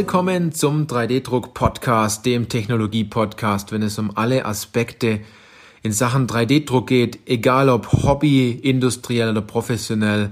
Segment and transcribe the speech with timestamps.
[0.00, 5.20] Willkommen zum 3D-Druck-Podcast, dem Technologie-Podcast, wenn es um alle Aspekte
[5.82, 10.30] in Sachen 3D-Druck geht, egal ob Hobby, industriell oder professionell,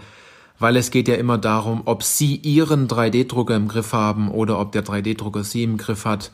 [0.59, 4.73] weil es geht ja immer darum, ob Sie Ihren 3D-Drucker im Griff haben oder ob
[4.73, 6.33] der 3D-Drucker Sie im Griff hat.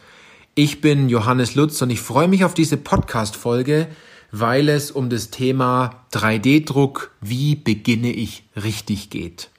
[0.54, 3.88] Ich bin Johannes Lutz und ich freue mich auf diese Podcast-Folge,
[4.30, 9.50] weil es um das Thema 3D-Druck, wie beginne ich richtig geht.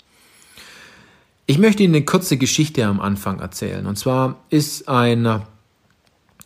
[1.47, 3.85] Ich möchte Ihnen eine kurze Geschichte am Anfang erzählen.
[3.85, 5.43] Und zwar ist ein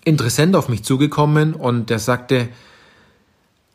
[0.04, 2.50] Interessent auf mich zugekommen und der sagte,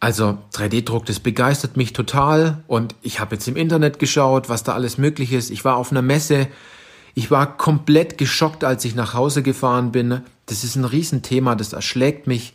[0.00, 4.74] also 3D-Druck, das begeistert mich total und ich habe jetzt im Internet geschaut, was da
[4.74, 5.50] alles möglich ist.
[5.50, 6.46] Ich war auf einer Messe,
[7.14, 10.20] ich war komplett geschockt, als ich nach Hause gefahren bin.
[10.44, 12.52] Das ist ein Riesenthema, das erschlägt mich.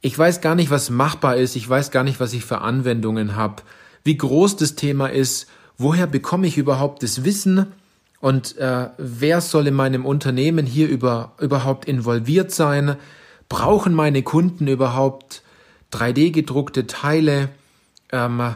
[0.00, 3.36] Ich weiß gar nicht, was machbar ist, ich weiß gar nicht, was ich für Anwendungen
[3.36, 3.62] habe,
[4.04, 7.66] wie groß das Thema ist, woher bekomme ich überhaupt das Wissen
[8.20, 12.96] und äh, wer soll in meinem Unternehmen hier über, überhaupt involviert sein?
[13.50, 15.42] Brauchen meine Kunden überhaupt
[15.92, 17.50] 3D gedruckte Teile.
[18.12, 18.54] Ähm,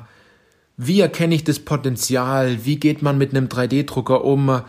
[0.78, 2.64] wie erkenne ich das Potenzial?
[2.64, 4.62] Wie geht man mit einem 3D-Drucker um?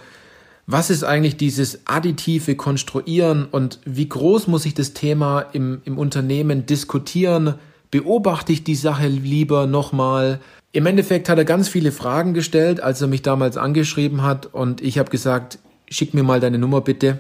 [0.68, 5.98] Was ist eigentlich dieses additive Konstruieren und wie groß muss ich das Thema im, im
[5.98, 7.56] Unternehmen diskutieren?
[7.90, 10.42] Beobachte ich die Sache lieber nochmal?
[10.72, 14.82] Im Endeffekt hat er ganz viele Fragen gestellt, als er mich damals angeschrieben hat und
[14.82, 15.58] ich habe gesagt,
[15.90, 17.20] schick mir mal deine Nummer bitte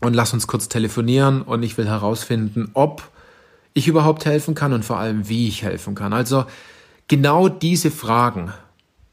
[0.00, 3.10] und lass uns kurz telefonieren und ich will herausfinden, ob
[3.74, 6.12] ich überhaupt helfen kann und vor allem, wie ich helfen kann.
[6.12, 6.44] Also
[7.08, 8.52] genau diese Fragen,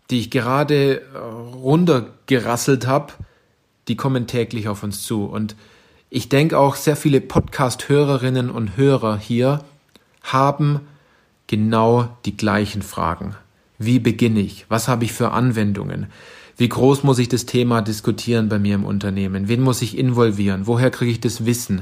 [0.09, 3.13] die ich gerade äh, runtergerasselt habe,
[3.87, 5.25] die kommen täglich auf uns zu.
[5.25, 5.55] Und
[6.09, 9.63] ich denke auch sehr viele Podcast-Hörerinnen und Hörer hier
[10.21, 10.81] haben
[11.49, 13.35] genau die gleichen Fragen.
[13.79, 14.67] Wie beginne ich?
[14.69, 16.05] Was habe ich für Anwendungen?
[16.57, 19.47] Wie groß muss ich das Thema diskutieren bei mir im Unternehmen?
[19.47, 20.67] Wen muss ich involvieren?
[20.67, 21.81] Woher kriege ich das Wissen?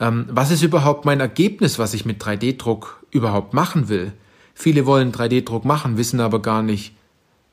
[0.00, 4.12] Ähm, was ist überhaupt mein Ergebnis, was ich mit 3D-Druck überhaupt machen will?
[4.54, 6.92] Viele wollen 3D-Druck machen, wissen aber gar nicht,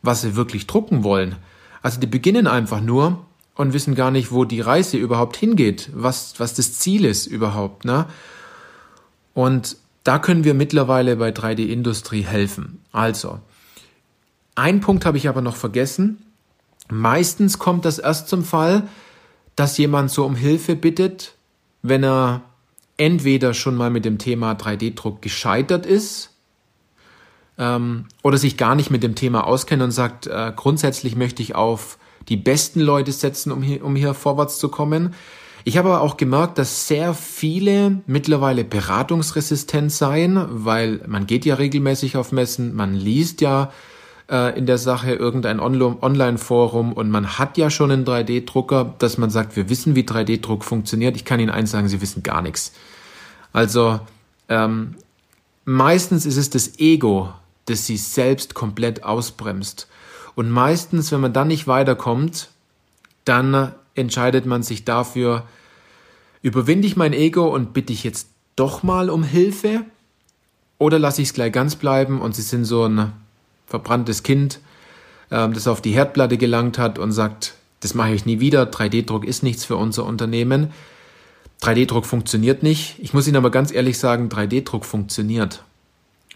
[0.02, 1.36] was sie wirklich drucken wollen.
[1.84, 6.40] Also die beginnen einfach nur und wissen gar nicht, wo die Reise überhaupt hingeht, was,
[6.40, 7.86] was das Ziel ist überhaupt.
[7.86, 8.08] Ne?
[9.36, 12.84] Und da können wir mittlerweile bei 3D-Industrie helfen.
[12.92, 13.40] Also,
[14.56, 16.26] ein Punkt habe ich aber noch vergessen.
[16.90, 18.88] Meistens kommt das erst zum Fall,
[19.56, 21.36] dass jemand so um Hilfe bittet,
[21.82, 22.42] wenn er
[22.98, 26.32] entweder schon mal mit dem Thema 3D-Druck gescheitert ist
[27.58, 31.56] ähm, oder sich gar nicht mit dem Thema auskennt und sagt, äh, grundsätzlich möchte ich
[31.56, 31.98] auf
[32.30, 35.14] die besten Leute setzen, um hier, um hier vorwärts zu kommen.
[35.66, 41.56] Ich habe aber auch gemerkt, dass sehr viele mittlerweile beratungsresistent seien, weil man geht ja
[41.56, 43.72] regelmäßig auf Messen, man liest ja
[44.30, 49.30] äh, in der Sache irgendein Online-Forum und man hat ja schon einen 3D-Drucker, dass man
[49.30, 51.16] sagt, wir wissen, wie 3D-Druck funktioniert.
[51.16, 52.74] Ich kann Ihnen eins sagen, Sie wissen gar nichts.
[53.54, 54.02] Also
[54.50, 54.96] ähm,
[55.64, 57.34] meistens ist es das Ego,
[57.66, 59.88] das Sie selbst komplett ausbremst.
[60.36, 62.50] Und meistens, wenn man dann nicht weiterkommt,
[63.24, 65.44] dann entscheidet man sich dafür,
[66.42, 69.86] überwinde ich mein Ego und bitte ich jetzt doch mal um Hilfe
[70.78, 73.14] oder lasse ich es gleich ganz bleiben und Sie sind so ein
[73.66, 74.60] verbranntes Kind,
[75.32, 79.26] ähm, das auf die Herdplatte gelangt hat und sagt, das mache ich nie wieder, 3D-Druck
[79.26, 80.72] ist nichts für unser Unternehmen.
[81.62, 82.98] 3D-Druck funktioniert nicht.
[83.00, 85.64] Ich muss Ihnen aber ganz ehrlich sagen, 3D-Druck funktioniert.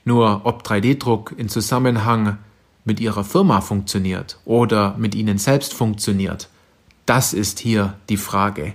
[0.06, 2.38] Nur ob 3D-Druck in Zusammenhang
[2.85, 6.50] mit Ihrer Firma funktioniert oder mit Ihnen selbst funktioniert,
[7.07, 8.73] das ist hier die Frage.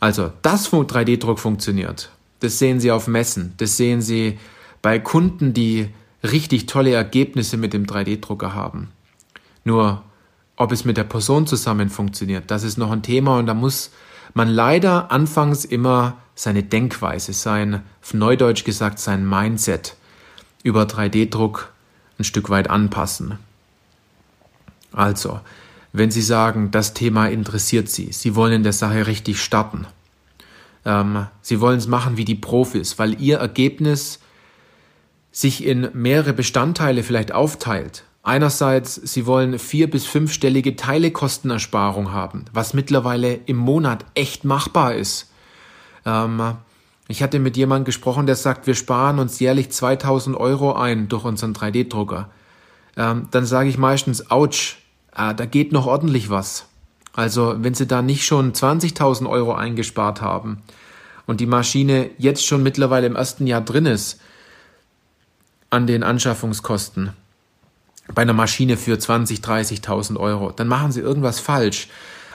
[0.00, 2.10] Also, dass 3D-Druck funktioniert,
[2.40, 4.38] das sehen Sie auf Messen, das sehen Sie
[4.82, 5.88] bei Kunden, die
[6.22, 8.88] richtig tolle Ergebnisse mit dem 3D-Drucker haben.
[9.64, 10.02] Nur,
[10.56, 13.90] ob es mit der Person zusammen funktioniert, das ist noch ein Thema und da muss
[14.34, 19.96] man leider anfangs immer seine Denkweise, sein, auf Neudeutsch gesagt, sein Mindset
[20.62, 21.72] über 3D-Druck
[22.18, 23.38] ein Stück weit anpassen.
[24.92, 25.40] Also,
[25.94, 29.86] wenn Sie sagen, das Thema interessiert Sie, Sie wollen in der Sache richtig starten,
[30.84, 34.18] ähm, Sie wollen es machen wie die Profis, weil Ihr Ergebnis
[35.30, 38.04] sich in mehrere Bestandteile vielleicht aufteilt.
[38.24, 45.30] Einerseits, Sie wollen vier- bis fünfstellige Teilekostenersparung haben, was mittlerweile im Monat echt machbar ist.
[46.04, 46.56] Ähm,
[47.06, 51.24] ich hatte mit jemandem gesprochen, der sagt, wir sparen uns jährlich 2000 Euro ein durch
[51.24, 52.30] unseren 3D-Drucker.
[52.96, 54.76] Ähm, dann sage ich meistens, ouch,
[55.16, 56.66] äh, da geht noch ordentlich was.
[57.12, 60.62] Also wenn Sie da nicht schon 20.000 Euro eingespart haben
[61.26, 64.20] und die Maschine jetzt schon mittlerweile im ersten Jahr drin ist,
[65.70, 67.12] an den Anschaffungskosten
[68.14, 71.88] bei einer Maschine für 20, 30.000 Euro, dann machen Sie irgendwas falsch.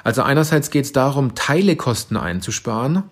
[0.03, 3.03] Also einerseits geht es darum, Teilekosten einzusparen,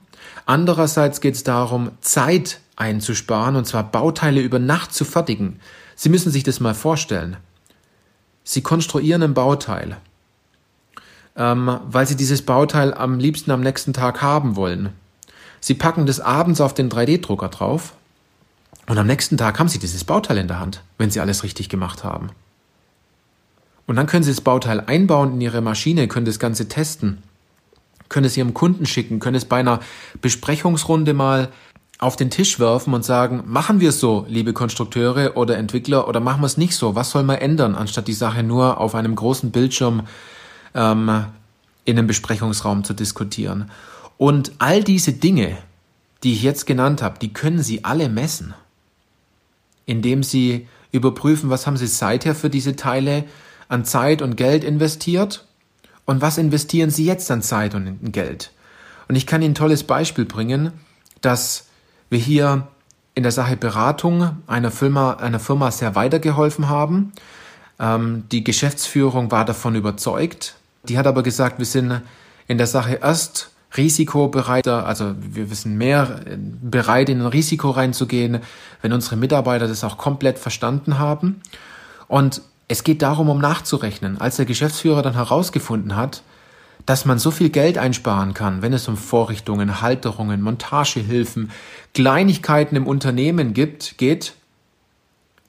[0.46, 5.60] andererseits geht es darum, Zeit einzusparen, und zwar Bauteile über Nacht zu fertigen.
[5.96, 7.38] Sie müssen sich das mal vorstellen.
[8.50, 9.98] Sie konstruieren ein Bauteil,
[11.36, 14.94] ähm, weil Sie dieses Bauteil am liebsten am nächsten Tag haben wollen.
[15.60, 17.92] Sie packen das abends auf den 3D-Drucker drauf
[18.86, 21.68] und am nächsten Tag haben Sie dieses Bauteil in der Hand, wenn Sie alles richtig
[21.68, 22.30] gemacht haben.
[23.86, 27.24] Und dann können Sie das Bauteil einbauen in Ihre Maschine, können das Ganze testen,
[28.08, 29.82] können es Ihrem Kunden schicken, können es bei einer
[30.22, 31.50] Besprechungsrunde mal
[32.00, 36.20] auf den Tisch werfen und sagen, machen wir es so, liebe Konstrukteure oder Entwickler, oder
[36.20, 36.96] machen wir es nicht so?
[36.96, 40.04] Was soll man ändern, anstatt die Sache nur auf einem großen Bildschirm
[40.76, 41.26] ähm,
[41.86, 43.72] in einem Besprechungsraum zu diskutieren?
[44.18, 45.58] Und all diese Dinge,
[46.24, 48.54] die ich jetzt genannt habe, die können Sie alle messen,
[49.86, 53.24] indem Sie überprüfen, was haben Sie seither für diese Teile
[53.70, 55.46] an Zeit und Geld investiert
[56.06, 58.52] und was investieren Sie jetzt an Zeit und Geld.
[59.08, 60.74] Und ich kann Ihnen ein tolles Beispiel bringen,
[61.22, 61.67] dass
[62.10, 62.68] wir hier
[63.16, 67.14] in der Sache Beratung einer Firma, einer Firma sehr weitergeholfen haben.
[67.80, 70.56] Ähm, die Geschäftsführung war davon überzeugt.
[70.84, 72.02] Die hat aber gesagt, wir sind
[72.48, 78.40] in der Sache erst risikobereiter, also wir sind mehr äh, bereit, in ein Risiko reinzugehen,
[78.82, 81.42] wenn unsere Mitarbeiter das auch komplett verstanden haben.
[82.08, 84.20] Und es geht darum, um nachzurechnen.
[84.20, 86.22] Als der Geschäftsführer dann herausgefunden hat,
[86.88, 91.52] dass man so viel Geld einsparen kann, wenn es um Vorrichtungen, Halterungen, Montagehilfen,
[91.94, 94.34] Kleinigkeiten im Unternehmen gibt, geht,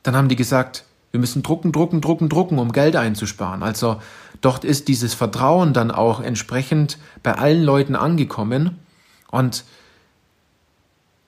[0.03, 3.63] dann haben die gesagt, wir müssen drucken, drucken, drucken, drucken, um Geld einzusparen.
[3.63, 4.03] Also
[4.41, 8.77] dort ist dieses Vertrauen dann auch entsprechend bei allen Leuten angekommen
[9.31, 9.65] und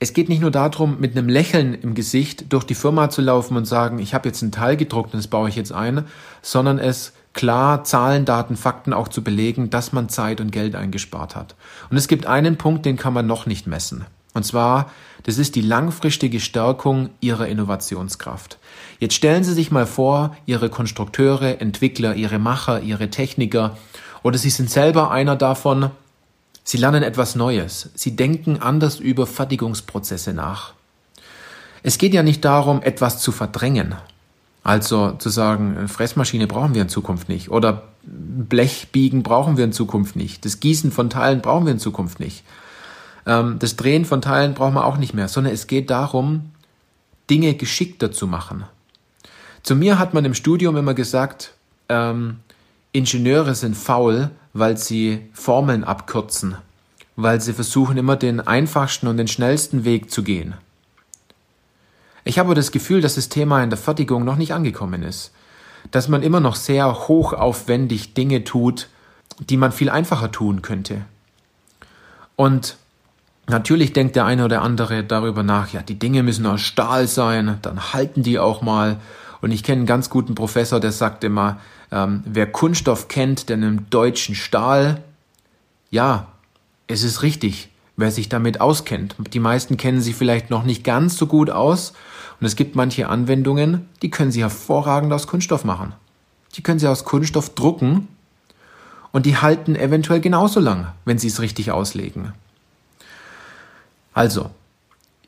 [0.00, 3.56] es geht nicht nur darum, mit einem Lächeln im Gesicht durch die Firma zu laufen
[3.56, 6.06] und sagen, ich habe jetzt ein Teil gedruckt und das baue ich jetzt ein,
[6.42, 11.36] sondern es klar Zahlen, Daten, Fakten auch zu belegen, dass man Zeit und Geld eingespart
[11.36, 11.54] hat.
[11.90, 14.04] Und es gibt einen Punkt, den kann man noch nicht messen.
[14.32, 14.90] Und zwar,
[15.24, 18.58] das ist die langfristige Stärkung Ihrer Innovationskraft.
[19.00, 23.76] Jetzt stellen Sie sich mal vor, Ihre Konstrukteure, Entwickler, Ihre Macher, Ihre Techniker
[24.22, 25.90] oder Sie sind selber einer davon,
[26.62, 27.90] Sie lernen etwas Neues.
[27.94, 30.74] Sie denken anders über Fertigungsprozesse nach.
[31.82, 33.96] Es geht ja nicht darum, etwas zu verdrängen.
[34.62, 40.16] Also zu sagen, Fressmaschine brauchen wir in Zukunft nicht oder Blechbiegen brauchen wir in Zukunft
[40.16, 40.44] nicht.
[40.44, 42.44] Das Gießen von Teilen brauchen wir in Zukunft nicht.
[43.26, 46.50] Ähm, das Drehen von Teilen brauchen wir auch nicht mehr, sondern es geht darum,
[47.28, 48.64] Dinge geschickter zu machen.
[49.62, 51.52] Zu mir hat man im Studium immer gesagt,
[51.88, 52.36] ähm,
[52.92, 56.56] Ingenieure sind faul, weil sie Formeln abkürzen,
[57.16, 60.54] weil sie versuchen immer den einfachsten und den schnellsten Weg zu gehen.
[62.24, 65.32] Ich habe das Gefühl, dass das Thema in der Fertigung noch nicht angekommen ist,
[65.90, 68.88] dass man immer noch sehr hochaufwendig Dinge tut,
[69.38, 71.02] die man viel einfacher tun könnte.
[72.36, 72.76] Und
[73.46, 77.58] natürlich denkt der eine oder andere darüber nach, ja, die Dinge müssen aus Stahl sein,
[77.62, 78.98] dann halten die auch mal.
[79.40, 81.58] Und ich kenne einen ganz guten Professor, der sagt immer,
[81.90, 85.02] ähm, wer Kunststoff kennt, der nimmt deutschen Stahl.
[85.90, 86.28] Ja,
[86.86, 87.69] es ist richtig,
[88.00, 89.14] wer sich damit auskennt.
[89.32, 91.92] Die meisten kennen sich vielleicht noch nicht ganz so gut aus.
[92.40, 95.92] Und es gibt manche Anwendungen, die können Sie hervorragend aus Kunststoff machen.
[96.56, 98.08] Die können Sie aus Kunststoff drucken
[99.12, 102.32] und die halten eventuell genauso lang, wenn Sie es richtig auslegen.
[104.14, 104.50] Also,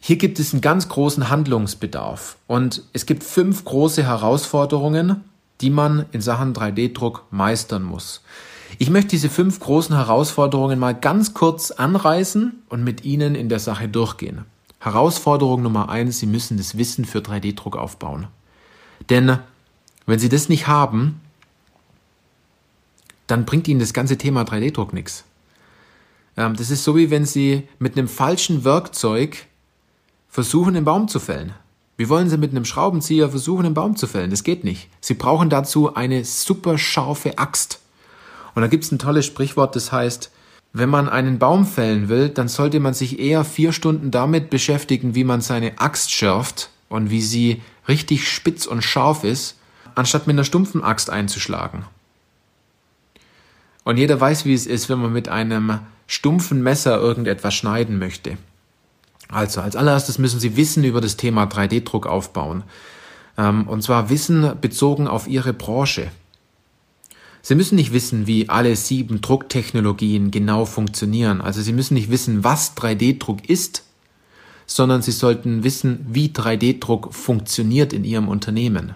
[0.00, 5.22] hier gibt es einen ganz großen Handlungsbedarf und es gibt fünf große Herausforderungen,
[5.60, 8.22] die man in Sachen 3D-Druck meistern muss.
[8.78, 13.58] Ich möchte diese fünf großen Herausforderungen mal ganz kurz anreißen und mit Ihnen in der
[13.58, 14.44] Sache durchgehen.
[14.80, 18.26] Herausforderung Nummer eins, Sie müssen das Wissen für 3D-Druck aufbauen.
[19.10, 19.38] Denn
[20.06, 21.20] wenn Sie das nicht haben,
[23.26, 25.24] dann bringt Ihnen das ganze Thema 3D-Druck nichts.
[26.36, 29.46] Ähm, das ist so wie wenn Sie mit einem falschen Werkzeug
[30.28, 31.52] versuchen, einen Baum zu fällen.
[31.96, 34.30] Wie wollen Sie mit einem Schraubenzieher versuchen, einen Baum zu fällen?
[34.30, 34.88] Das geht nicht.
[35.00, 37.80] Sie brauchen dazu eine super scharfe Axt.
[38.54, 40.30] Und da gibt es ein tolles Sprichwort, das heißt,
[40.72, 45.14] wenn man einen Baum fällen will, dann sollte man sich eher vier Stunden damit beschäftigen,
[45.14, 49.58] wie man seine Axt schärft und wie sie richtig spitz und scharf ist,
[49.94, 51.84] anstatt mit einer stumpfen Axt einzuschlagen.
[53.84, 58.38] Und jeder weiß, wie es ist, wenn man mit einem stumpfen Messer irgendetwas schneiden möchte.
[59.28, 62.64] Also als allererstes müssen Sie Wissen über das Thema 3D-Druck aufbauen.
[63.38, 66.10] Ähm, und zwar Wissen bezogen auf Ihre Branche.
[67.44, 71.40] Sie müssen nicht wissen, wie alle sieben Drucktechnologien genau funktionieren.
[71.40, 73.82] Also Sie müssen nicht wissen, was 3D-Druck ist,
[74.66, 78.94] sondern Sie sollten wissen, wie 3D-Druck funktioniert in Ihrem Unternehmen.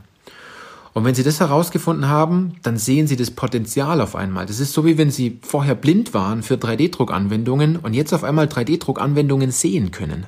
[0.94, 4.46] Und wenn Sie das herausgefunden haben, dann sehen Sie das Potenzial auf einmal.
[4.46, 8.46] Das ist so, wie wenn Sie vorher blind waren für 3D-Druckanwendungen und jetzt auf einmal
[8.46, 10.24] 3D-Druckanwendungen sehen können.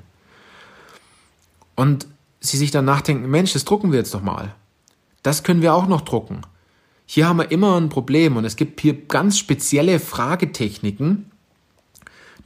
[1.77, 2.09] Und
[2.41, 4.55] Sie sich dann nachdenken, Mensch, das drucken wir jetzt doch mal.
[5.23, 6.43] Das können wir auch noch drucken.
[7.11, 11.31] Hier haben wir immer ein Problem und es gibt hier ganz spezielle Fragetechniken,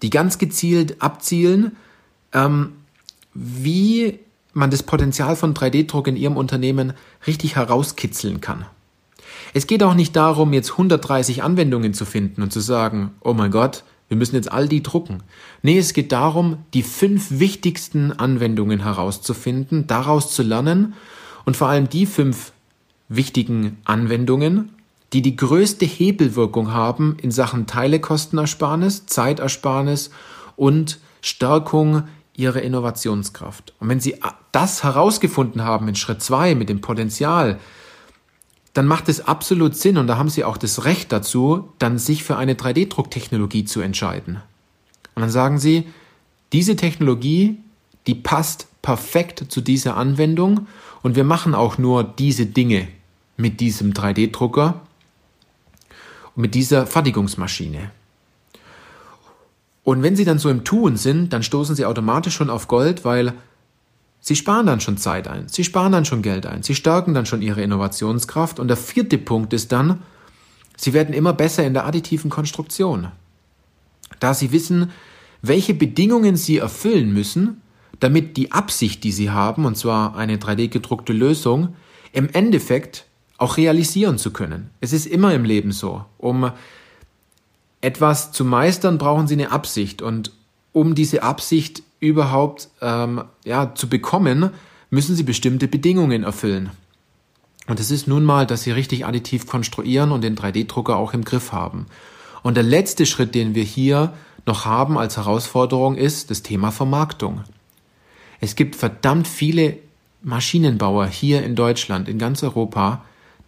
[0.03, 1.77] die ganz gezielt abzielen,
[2.33, 2.75] ähm,
[3.35, 4.21] wie
[4.53, 6.93] man das Potenzial von 3D-Druck in Ihrem Unternehmen
[7.27, 8.65] richtig herauskitzeln kann.
[9.53, 13.51] Es geht auch nicht darum, jetzt 130 Anwendungen zu finden und zu sagen, oh mein
[13.51, 15.25] Gott, wir müssen jetzt all die drucken.
[15.63, 20.95] Nee, es geht darum, die fünf wichtigsten Anwendungen herauszufinden, daraus zu lernen
[21.45, 22.53] und vor allem die fünf
[23.17, 24.71] wichtigen Anwendungen,
[25.13, 30.11] die die größte Hebelwirkung haben in Sachen Teilekostenersparnis, Zeitersparnis
[30.57, 32.05] und Stärkung
[32.35, 33.75] ihre Innovationskraft.
[33.79, 34.17] Und wenn Sie
[34.53, 37.59] das herausgefunden haben in Schritt zwei mit dem Potenzial,
[38.73, 42.25] dann macht es absolut Sinn und da haben Sie auch das Recht dazu, dann sich
[42.25, 44.41] für eine 3D-Drucktechnologie zu entscheiden.
[45.15, 45.89] Und dann sagen Sie,
[46.55, 47.59] diese Technologie,
[48.07, 50.67] die passt perfekt zu dieser Anwendung
[51.03, 52.89] und wir machen auch nur diese Dinge
[53.37, 54.81] mit diesem 3D-Drucker
[56.35, 57.91] und mit dieser Fertigungsmaschine.
[59.85, 63.05] Und wenn sie dann so im Tun sind, dann stoßen sie automatisch schon auf Gold,
[63.05, 63.35] weil
[64.21, 67.27] sie sparen dann schon Zeit ein, sie sparen dann schon Geld ein, sie stärken dann
[67.27, 68.61] schon ihre Innovationskraft.
[68.61, 70.01] Und der vierte Punkt ist dann,
[70.77, 73.09] sie werden immer besser in der additiven Konstruktion.
[74.21, 74.93] Da sie wissen,
[75.43, 77.61] welche Bedingungen sie erfüllen müssen,
[77.99, 81.75] damit die Absicht, die sie haben, und zwar eine 3D-gedruckte Lösung,
[82.13, 83.07] im Endeffekt
[83.43, 84.71] auch realisieren zu können.
[84.81, 86.05] Es ist immer im Leben so.
[86.17, 86.53] Um
[87.81, 90.01] etwas zu meistern, brauchen sie eine Absicht.
[90.01, 90.31] Und
[90.71, 94.51] um diese Absicht überhaupt ähm, ja, zu bekommen,
[94.91, 96.71] müssen sie bestimmte Bedingungen erfüllen.
[97.67, 101.25] Und es ist nun mal, dass sie richtig additiv konstruieren und den 3D-Drucker auch im
[101.25, 101.87] Griff haben.
[102.45, 104.13] Und der letzte Schritt, den wir hier
[104.47, 107.43] noch haben als Herausforderung, ist das Thema Vermarktung.
[108.41, 109.79] Es gibt verdammt viele
[110.23, 113.03] Maschinenbauer hier in Deutschland, in ganz Europa,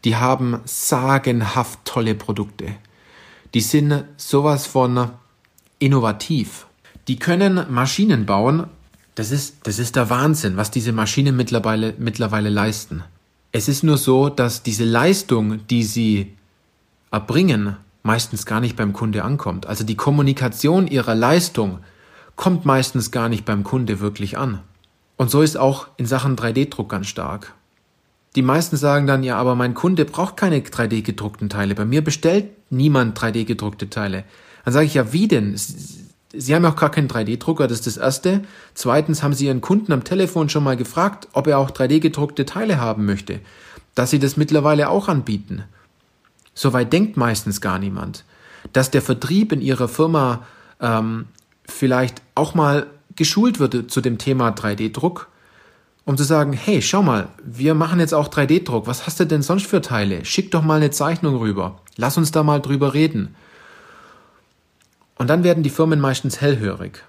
[0.04, 2.76] die haben sagenhaft tolle Produkte
[3.54, 5.10] die sind sowas von
[5.78, 6.66] innovativ.
[7.06, 8.66] Die können Maschinen bauen.
[9.14, 13.04] Das ist, das ist der Wahnsinn, was diese Maschinen mittlerweile, mittlerweile leisten.
[13.52, 16.34] Es ist nur so, dass diese Leistung, die sie
[17.12, 19.66] erbringen, meistens gar nicht beim Kunde ankommt.
[19.66, 21.78] Also die Kommunikation ihrer Leistung
[22.34, 24.60] kommt meistens gar nicht beim Kunde wirklich an.
[25.16, 27.54] Und so ist auch in Sachen 3D-Druck ganz stark.
[28.36, 31.74] Die meisten sagen dann, ja, aber mein Kunde braucht keine 3D-gedruckten Teile.
[31.74, 34.24] Bei mir bestellt niemand 3D-gedruckte Teile.
[34.64, 35.54] Dann sage ich, ja, wie denn?
[35.56, 38.42] Sie haben auch gar keinen 3D-Drucker, das ist das Erste.
[38.74, 42.80] Zweitens haben Sie Ihren Kunden am Telefon schon mal gefragt, ob er auch 3D-gedruckte Teile
[42.80, 43.40] haben möchte.
[43.94, 45.62] Dass Sie das mittlerweile auch anbieten.
[46.54, 48.24] Soweit denkt meistens gar niemand.
[48.72, 50.44] Dass der Vertrieb in Ihrer Firma
[50.80, 51.26] ähm,
[51.66, 55.28] vielleicht auch mal geschult wird zu dem Thema 3D-Druck
[56.06, 58.86] um zu sagen, hey, schau mal, wir machen jetzt auch 3D-Druck.
[58.86, 60.24] Was hast du denn sonst für Teile?
[60.24, 61.80] Schick doch mal eine Zeichnung rüber.
[61.96, 63.34] Lass uns da mal drüber reden.
[65.16, 67.02] Und dann werden die Firmen meistens hellhörig.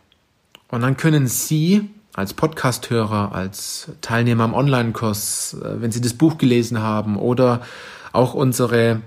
[0.70, 6.38] Und dann können Sie als Podcasthörer, als Teilnehmer am Online-Kurs, äh, wenn Sie das Buch
[6.38, 7.62] gelesen haben oder
[8.14, 9.02] auch unsere,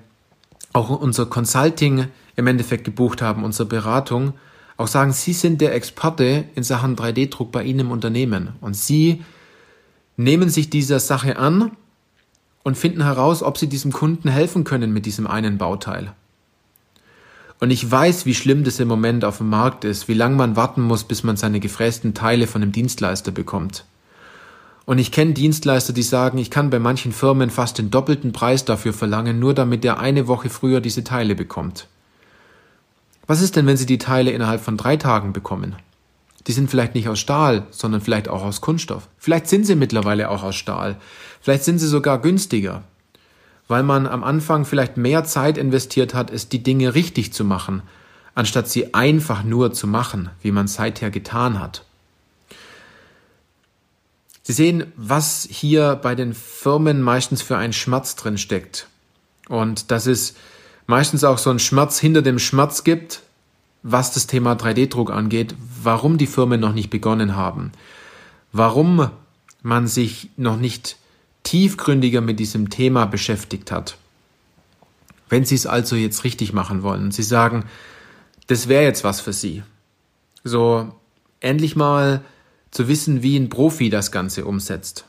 [0.74, 4.34] auch unser Consulting im Endeffekt gebucht haben, unsere Beratung,
[4.76, 8.50] auch sagen, Sie sind der Experte in Sachen 3D-Druck bei Ihnen im Unternehmen.
[8.60, 9.24] Und Sie
[10.18, 11.70] nehmen sich dieser Sache an
[12.64, 16.12] und finden heraus, ob sie diesem Kunden helfen können mit diesem einen Bauteil.
[17.60, 20.56] Und ich weiß, wie schlimm das im Moment auf dem Markt ist, wie lange man
[20.56, 23.84] warten muss, bis man seine gefrästen Teile von einem Dienstleister bekommt.
[24.86, 28.64] Und ich kenne Dienstleister, die sagen, ich kann bei manchen Firmen fast den doppelten Preis
[28.64, 31.86] dafür verlangen, nur damit er eine Woche früher diese Teile bekommt.
[33.26, 35.76] Was ist denn, wenn sie die Teile innerhalb von drei Tagen bekommen?
[36.48, 39.08] Die sind vielleicht nicht aus Stahl, sondern vielleicht auch aus Kunststoff.
[39.18, 40.96] Vielleicht sind sie mittlerweile auch aus Stahl.
[41.42, 42.84] Vielleicht sind sie sogar günstiger,
[43.68, 47.82] weil man am Anfang vielleicht mehr Zeit investiert hat, es die Dinge richtig zu machen,
[48.34, 51.84] anstatt sie einfach nur zu machen, wie man seither getan hat.
[54.42, 58.88] Sie sehen, was hier bei den Firmen meistens für ein Schmerz drin steckt.
[59.50, 60.32] Und dass es
[60.86, 63.20] meistens auch so einen Schmerz hinter dem Schmerz gibt,
[63.82, 67.72] was das Thema 3D-Druck angeht, warum die Firmen noch nicht begonnen haben,
[68.52, 69.10] warum
[69.62, 70.96] man sich noch nicht
[71.42, 73.96] tiefgründiger mit diesem Thema beschäftigt hat.
[75.28, 77.64] Wenn Sie es also jetzt richtig machen wollen, Sie sagen,
[78.46, 79.62] das wäre jetzt was für Sie.
[80.44, 80.92] So
[81.40, 82.22] endlich mal
[82.70, 85.06] zu wissen, wie ein Profi das Ganze umsetzt.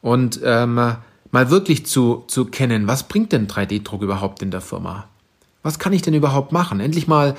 [0.00, 5.08] Und ähm, mal wirklich zu, zu kennen, was bringt denn 3D-Druck überhaupt in der Firma?
[5.62, 6.80] Was kann ich denn überhaupt machen?
[6.80, 7.36] Endlich mal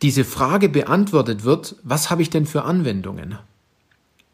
[0.00, 3.38] diese Frage beantwortet wird, was habe ich denn für Anwendungen?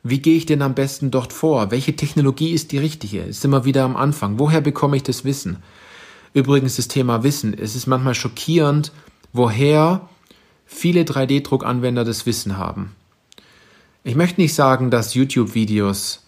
[0.02, 1.70] Wie gehe ich denn am besten dort vor?
[1.70, 3.22] Welche Technologie ist die richtige?
[3.22, 4.38] Ist immer wieder am Anfang.
[4.38, 5.58] Woher bekomme ich das Wissen?
[6.34, 7.52] Übrigens das Thema Wissen.
[7.52, 8.92] Es ist manchmal schockierend,
[9.32, 10.08] woher
[10.66, 12.94] viele 3D-Druckanwender das Wissen haben.
[14.04, 16.26] Ich möchte nicht sagen, dass YouTube-Videos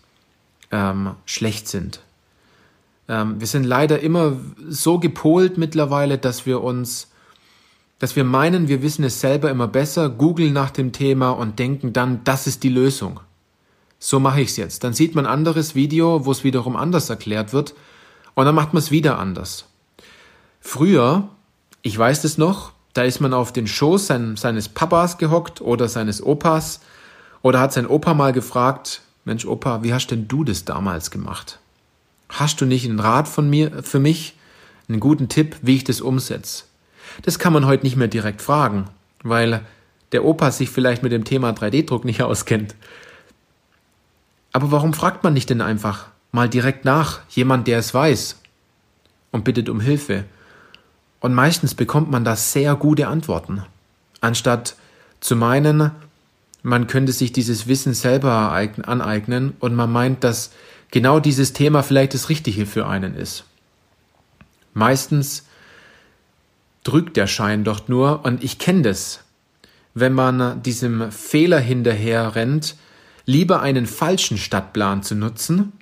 [0.70, 2.00] ähm, schlecht sind.
[3.08, 4.36] Ähm, wir sind leider immer
[4.68, 7.10] so gepolt mittlerweile, dass wir uns,
[8.00, 11.92] dass wir meinen, wir wissen es selber immer besser, googeln nach dem Thema und denken
[11.92, 13.20] dann, das ist die Lösung.
[13.98, 14.82] So mache ich es jetzt.
[14.82, 17.74] Dann sieht man ein anderes Video, wo es wiederum anders erklärt wird
[18.34, 19.66] und dann macht man es wieder anders.
[20.60, 21.28] Früher,
[21.82, 25.86] ich weiß es noch, da ist man auf den Schoß sein, seines Papas gehockt oder
[25.86, 26.80] seines Opas
[27.42, 31.58] oder hat sein Opa mal gefragt, Mensch Opa, wie hast denn du das damals gemacht?
[32.30, 34.36] Hast du nicht einen Rat von mir, für mich,
[34.88, 36.64] einen guten Tipp, wie ich das umsetze?
[37.22, 38.86] Das kann man heute nicht mehr direkt fragen,
[39.22, 39.62] weil
[40.12, 42.74] der Opa sich vielleicht mit dem Thema 3D-Druck nicht auskennt.
[44.52, 48.40] Aber warum fragt man nicht denn einfach mal direkt nach, jemand, der es weiß,
[49.30, 50.24] und bittet um Hilfe?
[51.20, 53.62] Und meistens bekommt man da sehr gute Antworten.
[54.20, 54.74] Anstatt
[55.20, 55.90] zu meinen,
[56.62, 60.50] man könnte sich dieses Wissen selber aneignen und man meint, dass
[60.90, 63.44] genau dieses Thema vielleicht das Richtige für einen ist.
[64.74, 65.46] Meistens
[66.84, 69.20] drückt der Schein doch nur und ich kenne das.
[69.94, 72.76] Wenn man diesem Fehler hinterher rennt,
[73.26, 75.72] lieber einen falschen Stadtplan zu nutzen,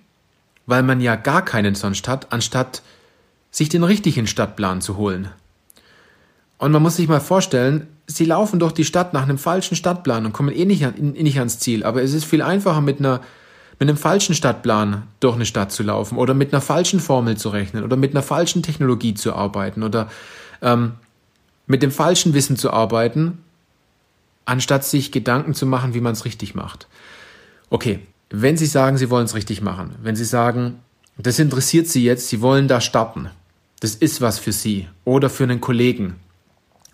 [0.66, 2.82] weil man ja gar keinen sonst hat, anstatt
[3.50, 5.28] sich den richtigen Stadtplan zu holen.
[6.58, 10.26] Und man muss sich mal vorstellen, sie laufen durch die Stadt nach einem falschen Stadtplan
[10.26, 11.84] und kommen eh nicht, an, nicht ans Ziel.
[11.84, 13.20] Aber es ist viel einfacher, mit einer
[13.78, 17.50] mit einem falschen Stadtplan durch eine Stadt zu laufen oder mit einer falschen Formel zu
[17.50, 20.10] rechnen oder mit einer falschen Technologie zu arbeiten oder
[20.62, 20.92] ähm,
[21.66, 23.38] mit dem falschen Wissen zu arbeiten,
[24.44, 26.88] anstatt sich Gedanken zu machen, wie man es richtig macht.
[27.70, 30.80] Okay, wenn Sie sagen, Sie wollen es richtig machen, wenn Sie sagen,
[31.16, 33.30] das interessiert Sie jetzt, Sie wollen da starten,
[33.80, 36.16] das ist was für Sie oder für einen Kollegen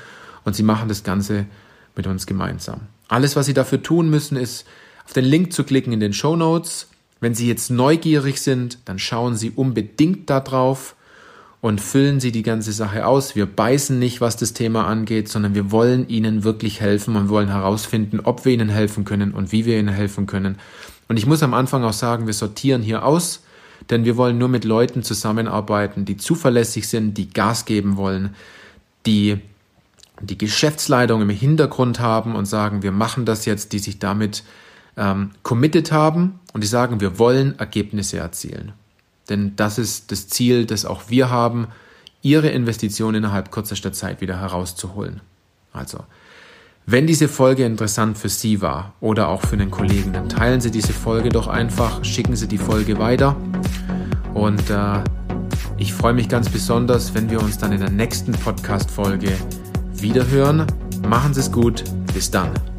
[0.45, 1.47] und sie machen das Ganze
[1.95, 2.81] mit uns gemeinsam.
[3.13, 4.67] Alles, was sie dafür tun müssen, ist
[5.05, 6.89] auf den Link zu klicken in den Show Notes.
[7.21, 10.97] Wenn Sie jetzt neugierig sind, dann schauen Sie unbedingt da drauf
[11.61, 13.37] und füllen Sie die ganze Sache aus.
[13.37, 17.49] Wir beißen nicht, was das Thema angeht, sondern wir wollen Ihnen wirklich helfen und wollen
[17.49, 20.57] herausfinden, ob wir Ihnen helfen können und wie wir Ihnen helfen können.
[21.07, 23.43] Und ich muss am Anfang auch sagen, wir sortieren hier aus,
[23.91, 28.35] denn wir wollen nur mit Leuten zusammenarbeiten, die zuverlässig sind, die Gas geben wollen,
[29.05, 29.39] die
[30.23, 34.45] die Geschäftsleitung im Hintergrund haben und sagen, wir machen das jetzt, die sich damit
[34.97, 38.73] ähm, committed haben und die sagen, wir wollen Ergebnisse erzielen.
[39.29, 41.69] Denn das ist das Ziel, das auch wir haben,
[42.23, 45.21] ihre Investition innerhalb kürzester Zeit wieder herauszuholen.
[45.73, 46.01] Also
[46.87, 50.71] wenn diese Folge interessant für Sie war oder auch für einen Kollegen, dann teilen Sie
[50.71, 53.37] diese Folge doch einfach, schicken Sie die Folge weiter.
[54.35, 55.03] Und äh,
[55.79, 59.33] ich freue mich ganz besonders, wenn wir uns dann in der nächsten Podcast-Folge
[60.03, 60.67] wiederhören.
[61.09, 61.85] Machen Sie es gut.
[62.13, 62.72] Bis dann.